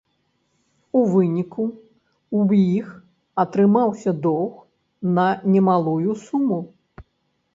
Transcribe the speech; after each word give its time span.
У 0.99 1.01
выніку 1.11 1.65
ў 1.65 2.41
іх 2.79 2.87
атрымаўся 3.43 4.11
доўг 4.25 4.57
на 5.17 5.27
немалую 5.57 6.11
суму. 6.25 6.59